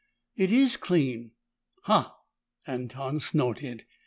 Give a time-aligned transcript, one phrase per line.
[0.35, 1.29] "It is clean!"
[1.83, 2.15] "Ha!"
[2.65, 3.85] Anton snorted.